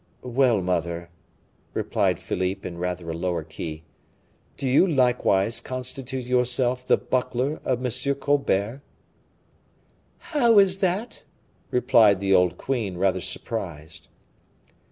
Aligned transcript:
"Well, 0.23 0.63
mother!" 0.63 1.11
replied 1.75 2.19
Philippe, 2.19 2.67
in 2.67 2.79
rather 2.79 3.11
a 3.11 3.15
lower 3.15 3.43
key, 3.43 3.83
"do 4.57 4.67
you 4.67 4.87
likewise 4.87 5.61
constitute 5.61 6.25
yourself 6.25 6.83
the 6.87 6.97
buckler 6.97 7.61
of 7.63 7.85
M. 7.85 8.15
Colbert?" 8.15 8.81
"How 10.17 10.57
is 10.57 10.79
that?" 10.79 11.23
replied 11.69 12.19
the 12.19 12.33
old 12.33 12.57
queen, 12.57 12.97
rather 12.97 13.21
surprised. 13.21 14.07